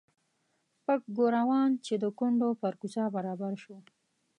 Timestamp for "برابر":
3.15-3.53